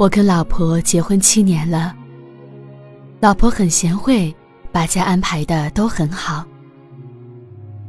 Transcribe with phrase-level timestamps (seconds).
[0.00, 1.94] 我跟老婆结婚七年了，
[3.20, 4.34] 老婆很贤惠，
[4.72, 6.42] 把家安排的都很好。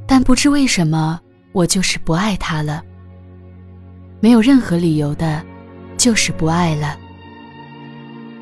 [0.05, 1.18] 但不知为什么，
[1.54, 2.83] 我就是不爱她了。
[4.19, 5.41] 没有任何理由的，
[5.95, 6.97] 就是不爱了。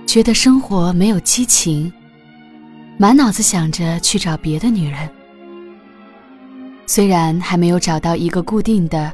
[0.08, 1.94] 觉得生活没有激情，
[2.98, 5.08] 满脑子想着去找别的女人。
[6.88, 9.13] 虽然还没有找到一个固定的，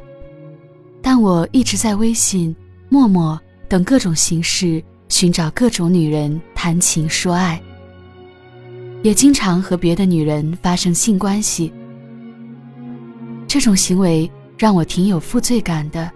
[1.02, 2.56] 但我一直在微信、
[2.88, 3.38] 陌陌
[3.68, 7.62] 等各种形式寻找各种女人谈情说爱，
[9.04, 11.72] 也经常和别的女人发生性关系。
[13.48, 16.12] 这种行为让我挺有负罪感的，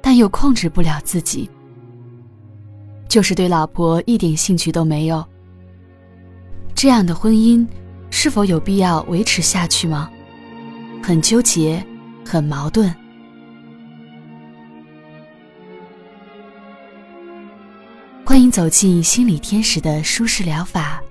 [0.00, 1.48] 但又控制不了自己。
[3.08, 5.24] 就是对老婆一点兴趣都没有。
[6.74, 7.66] 这样的婚姻，
[8.10, 10.10] 是否有必要维持下去吗？
[11.02, 11.84] 很纠结，
[12.24, 12.94] 很矛盾。
[18.36, 21.02] 欢迎走进心理天使的舒适疗法，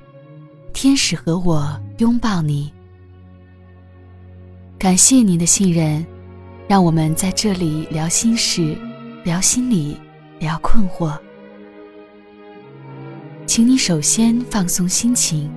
[0.73, 2.71] 天使和我拥抱你。
[4.77, 6.05] 感谢您的信任，
[6.67, 8.77] 让我们在这里聊心事，
[9.23, 9.97] 聊心理，
[10.37, 11.17] 聊困惑。
[13.47, 15.49] 请你首先放松心情，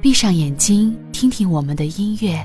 [0.00, 2.42] 闭上眼睛，听听我们的音乐。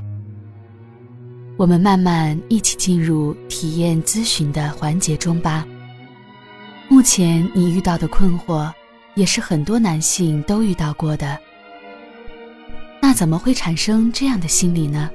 [1.55, 5.65] 我们慢慢一起进入体验咨询的环节中吧。
[6.89, 8.71] 目前你遇到的困惑，
[9.15, 11.37] 也是很多男性都遇到过的。
[13.01, 15.09] 那怎么会产生这样的心理呢？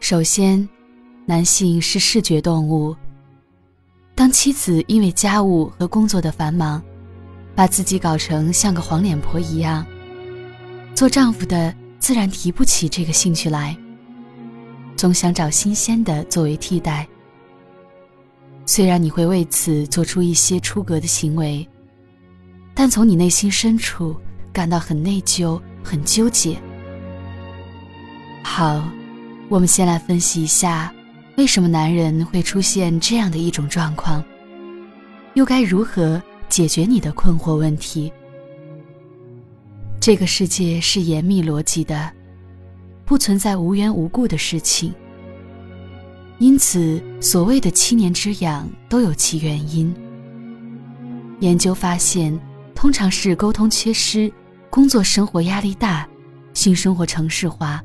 [0.00, 0.68] 首先，
[1.26, 2.94] 男性是视觉动物。
[4.14, 6.80] 当妻子因为家务和工作的繁忙，
[7.54, 9.84] 把自己搞成像个黄脸婆一样，
[10.94, 13.76] 做丈夫的自然提不起这个兴趣来。
[14.96, 17.06] 总想找新鲜的作为替代。
[18.66, 21.66] 虽然你会为此做出一些出格的行为，
[22.74, 24.16] 但从你内心深处
[24.52, 26.56] 感到很内疚、很纠结。
[28.42, 28.84] 好，
[29.48, 30.92] 我们先来分析一下，
[31.36, 34.24] 为什么男人会出现这样的一种状况，
[35.34, 38.12] 又该如何解决你的困惑问题？
[40.00, 42.10] 这个世界是严密逻辑的。
[43.06, 44.94] 不存在无缘无故的事情，
[46.38, 49.94] 因此所谓的七年之痒都有其原因。
[51.40, 52.38] 研究发现，
[52.74, 54.32] 通常是沟通缺失、
[54.70, 56.06] 工作生活压力大、
[56.52, 57.82] 性生活城市化、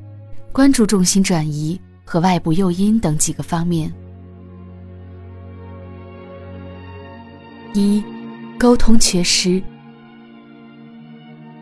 [0.52, 3.94] 关注重心转移和外部诱因等几个方面。
[7.74, 8.04] 一、
[8.58, 9.62] 沟通缺失，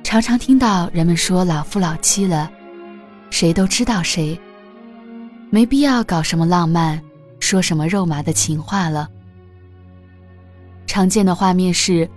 [0.03, 2.49] 常常听到人们说老夫老妻了。
[3.29, 4.39] 谁都知道谁，
[5.49, 7.01] 没必要搞什么浪漫，
[7.39, 9.07] 说什么肉麻的情话了。
[10.85, 12.09] 常见的画面是，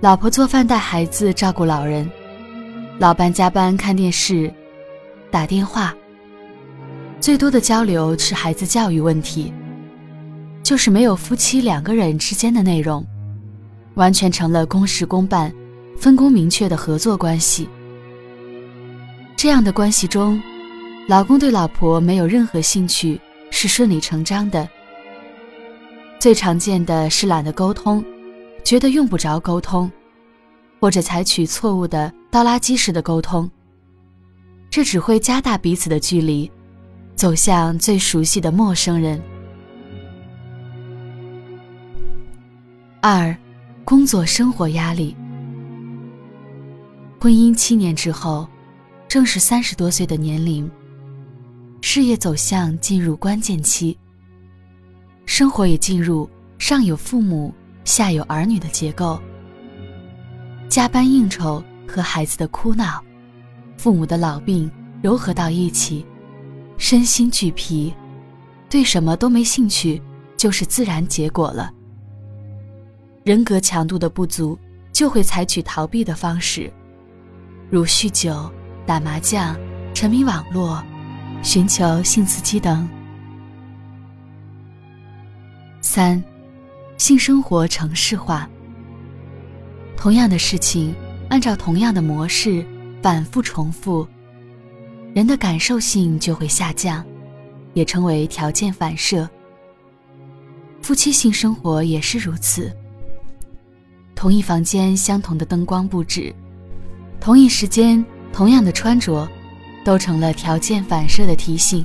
[0.00, 2.08] 老婆做饭带孩子照顾老人，
[2.98, 4.52] 老伴加班看电视、
[5.30, 5.94] 打电话。
[7.20, 9.52] 最多的交流是孩子教育问题，
[10.62, 13.04] 就是没有夫妻两个人之间的内容，
[13.94, 15.52] 完全成了公事公办、
[15.98, 17.68] 分工明确的合作关系。
[19.36, 20.40] 这样的关系中，
[21.08, 23.18] 老公对老婆没有任何兴趣
[23.50, 24.68] 是顺理成章的。
[26.18, 28.04] 最常见的是懒得沟通，
[28.62, 29.90] 觉得用不着沟通，
[30.78, 33.50] 或者采取错误的倒垃圾式的沟通。
[34.68, 36.50] 这只会加大彼此的距离，
[37.16, 39.18] 走向最熟悉的陌生人。
[43.00, 43.34] 二，
[43.82, 45.16] 工作生活压力。
[47.18, 48.46] 婚姻七年之后。
[49.08, 50.70] 正是三十多岁的年龄，
[51.80, 53.96] 事业走向进入关键期，
[55.26, 56.28] 生活也进入
[56.58, 57.52] 上有父母、
[57.84, 59.18] 下有儿女的结构。
[60.68, 63.02] 加班应酬和孩子的哭闹，
[63.76, 64.70] 父母的老病
[65.02, 66.04] 糅合到一起，
[66.76, 67.94] 身心俱疲，
[68.68, 70.00] 对什么都没兴趣，
[70.36, 71.72] 就是自然结果了。
[73.24, 74.58] 人格强度的不足，
[74.92, 76.72] 就会采取逃避的方式，
[77.70, 78.50] 如酗酒。
[78.86, 79.54] 打麻将、
[79.92, 80.82] 沉迷网络、
[81.42, 82.88] 寻求性刺激等。
[85.80, 86.22] 三，
[86.98, 88.48] 性生活城市化。
[89.96, 90.94] 同样的事情，
[91.28, 92.64] 按照同样的模式
[93.02, 94.06] 反复重复，
[95.14, 97.04] 人的感受性就会下降，
[97.74, 99.28] 也称为条件反射。
[100.82, 102.70] 夫妻性生活也是如此。
[104.14, 106.34] 同一房间，相同的灯光布置，
[107.20, 108.04] 同一时间。
[108.30, 109.26] 同样的穿着，
[109.84, 111.84] 都成了条件反射的提醒。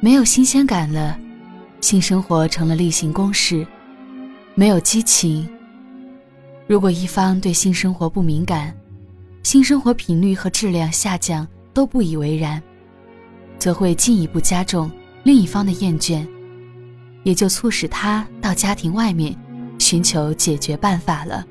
[0.00, 1.18] 没有新鲜感了，
[1.80, 3.66] 性生活成了例行公事，
[4.54, 5.48] 没有激情。
[6.66, 8.74] 如果一方对性生活不敏感，
[9.42, 12.62] 性生活频率和质量下降都不以为然，
[13.58, 14.90] 则会进一步加重
[15.22, 16.26] 另一方的厌倦，
[17.24, 19.36] 也就促使他到家庭外面
[19.78, 21.44] 寻求解决办法了。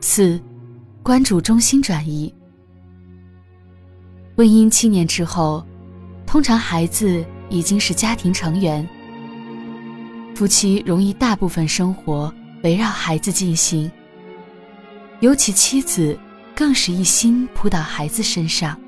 [0.00, 0.40] 四，
[1.08, 2.30] 关注中心转移。
[4.36, 5.66] 婚姻七年之后，
[6.26, 8.86] 通常孩子已经是家庭成员，
[10.34, 12.30] 夫妻容易大部分生活
[12.62, 13.90] 围绕孩子进行，
[15.20, 16.14] 尤其妻子
[16.54, 18.78] 更是一心扑到孩子身上，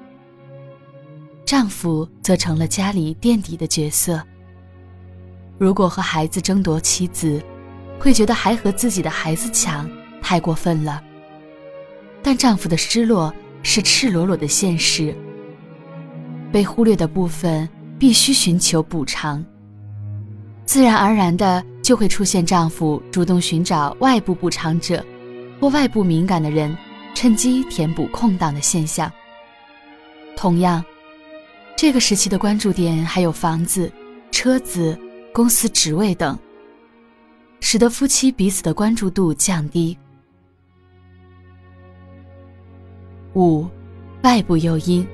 [1.46, 4.22] 丈夫则成了家里垫底的角色。
[5.56, 7.42] 如果和孩子争夺妻子，
[7.98, 9.90] 会觉得还和自己的孩子抢，
[10.20, 11.02] 太过分了。
[12.22, 13.32] 但丈夫的失落
[13.62, 15.14] 是赤裸裸的现实。
[16.52, 17.68] 被忽略的部分
[17.98, 19.44] 必须寻求补偿，
[20.64, 25.04] 自然而然的就会出现丈夫主动寻找外部补偿者，
[25.60, 26.76] 或外部敏感的人，
[27.14, 29.10] 趁机填补空档的现象。
[30.36, 30.84] 同样，
[31.76, 33.90] 这个时期的关注点还有房子、
[34.32, 34.98] 车子、
[35.32, 36.38] 公司职位等，
[37.60, 39.96] 使得夫妻彼此的关注度降低。
[43.34, 43.66] 五，
[44.22, 45.06] 外部诱因。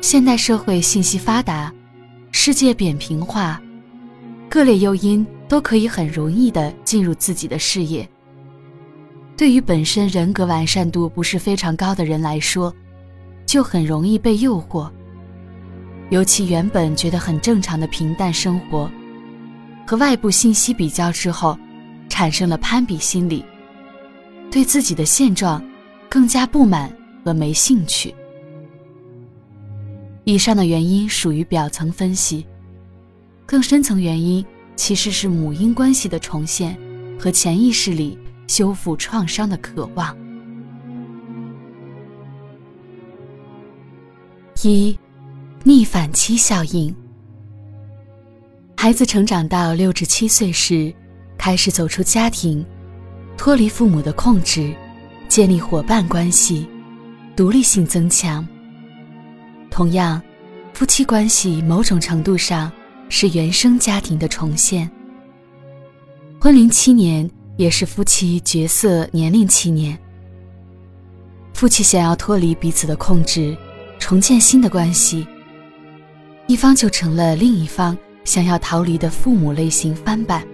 [0.00, 1.72] 现代社会信息发达，
[2.32, 3.60] 世界扁平化，
[4.48, 8.08] 各类诱因都可以很容易的进入自己的视野。
[9.36, 12.74] 对于本身人格完善度不是非常高的人来说，
[13.46, 14.90] 就很容易被诱惑。
[16.10, 18.90] 尤其原本觉得很正常的平淡生活，
[19.86, 21.58] 和外部信息比较之后，
[22.08, 23.42] 产生了攀比心理，
[24.50, 25.64] 对自己的现状
[26.14, 28.14] 更加不满和没兴趣。
[30.22, 32.46] 以上的原因属于表层分析，
[33.44, 34.46] 更深层原因
[34.76, 36.78] 其实是母婴关系的重现
[37.18, 38.16] 和潜意识里
[38.46, 40.16] 修复创伤的渴望。
[44.62, 44.96] 一，
[45.64, 46.94] 逆反期效应。
[48.76, 50.94] 孩子成长到六至七岁时，
[51.36, 52.64] 开始走出家庭，
[53.36, 54.72] 脱离父母的控制，
[55.34, 56.64] 建立伙伴关系，
[57.34, 58.46] 独立性增强。
[59.68, 60.22] 同样，
[60.72, 62.70] 夫妻关系某种程度上
[63.08, 64.88] 是原生家庭的重现。
[66.40, 69.98] 婚龄七年也是夫妻角色年龄七年。
[71.52, 73.56] 夫妻想要脱离彼此的控制，
[73.98, 75.26] 重建新的关系，
[76.46, 80.46] 一方就成了另一方想要逃离的父母类型翻版。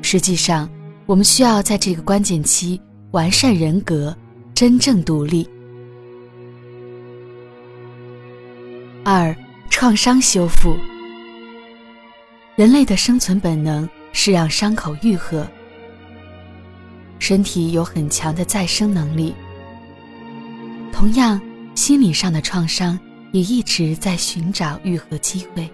[0.00, 0.66] 实际上，
[1.04, 2.80] 我们需要在这个关键期
[3.12, 4.16] 完善人格，
[4.54, 5.46] 真正独立。
[9.04, 9.36] 二、
[9.68, 10.74] 创伤修复。
[12.56, 15.46] 人类的生存本能是让伤口愈合，
[17.18, 19.34] 身体有很强的再生能力。
[20.90, 21.38] 同样，
[21.74, 22.98] 心理上的创伤
[23.30, 25.70] 也一直在寻找愈合机会。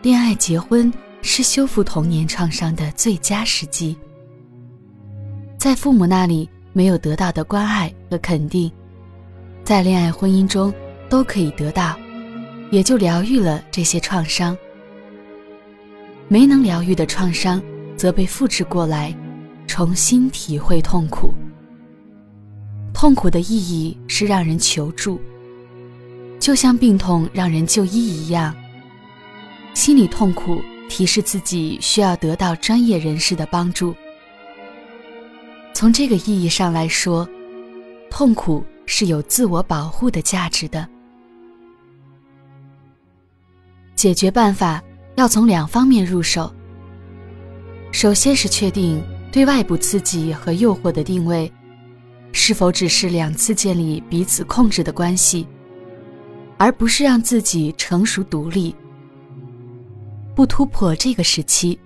[0.00, 0.90] 恋爱、结婚
[1.20, 3.94] 是修复童年创伤的最佳时机。
[5.64, 8.70] 在父母那里没有得到的关爱和肯定，
[9.64, 10.70] 在恋爱、婚姻中。
[11.08, 11.96] 都可以得到，
[12.70, 14.56] 也就疗愈了这些创伤。
[16.28, 17.62] 没能疗愈的创伤，
[17.96, 19.14] 则被复制过来，
[19.66, 21.32] 重新体会痛苦。
[22.92, 25.18] 痛苦的意义是让人求助，
[26.38, 28.54] 就像病痛让人就医一样。
[29.72, 33.94] 心理痛苦提示自己需要得到专业人士的帮助。
[35.74, 37.28] 从这个意义上来说，
[38.08, 40.88] 痛苦是有自我保护的价值的。
[43.96, 44.80] 解决办法
[45.16, 46.50] 要从两方面入手。
[47.90, 49.02] 首先是确定
[49.32, 51.52] 对外部刺激和诱惑的定位，
[52.30, 55.44] 是否只是两次建立彼此控制的关系，
[56.56, 58.74] 而不是让自己成熟独立。
[60.36, 61.78] 不突破这个时期，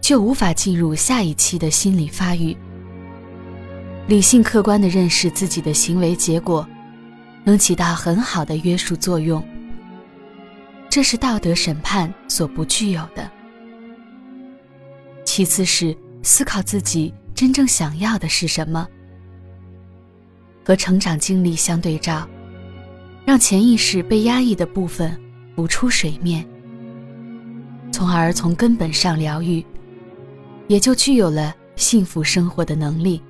[0.00, 2.56] 就无法进入下一期的心理发育。
[4.06, 6.66] 理性客观地认识自己的行为结果，
[7.42, 9.42] 能起到很好的约束作用。
[10.90, 13.30] 这是道德审判所不具有的。
[15.24, 18.86] 其次是思考自己真正想要的是什么，
[20.62, 22.28] 和成长经历相对照，
[23.24, 25.18] 让潜意识被压抑的部分
[25.56, 26.46] 浮出水面，
[27.90, 29.64] 从而从根本上疗愈，
[30.68, 33.22] 也就具有了幸福生活的能力。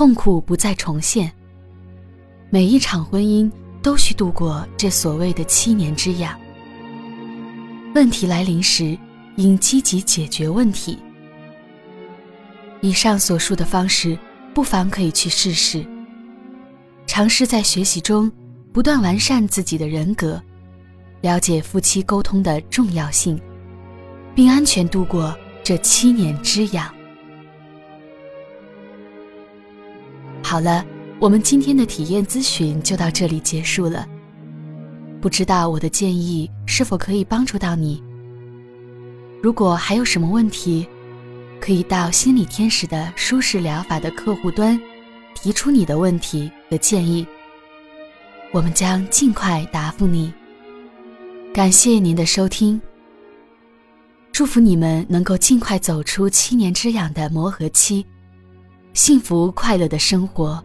[0.00, 1.30] 痛苦不再重现，
[2.48, 3.52] 每一场婚姻。
[3.82, 6.40] 都需度过这所谓的七年之痒。
[7.94, 8.96] 问题来临时，
[9.36, 10.98] 应积极解决问题。
[12.80, 14.18] 以上所述的方式，
[14.54, 15.84] 不妨可以去试试。
[17.06, 18.32] 尝试在学习中
[18.72, 20.42] 不断完善自己的人格，
[21.20, 23.38] 了解夫妻沟通的重要性，
[24.34, 26.90] 并安全度过这七年之痒。
[30.42, 30.84] 好了，
[31.20, 34.06] 我们今天的体验咨询就到这里结束了。
[35.20, 38.02] 不知道我的建议是否可以帮助到你？
[39.42, 40.86] 如果还有什么问题，
[41.60, 44.80] 可以到心理天使的舒适疗法的客户端，
[45.34, 47.26] 提出你的问题和建议，
[48.50, 50.32] 我们将尽快答复你。
[51.54, 52.80] 感谢您的收听，
[54.32, 58.04] 祝福你们能够尽快走出七年之痒的磨合期，
[58.92, 60.62] 幸福快乐的生活。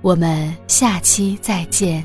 [0.00, 2.04] 我们下期再见。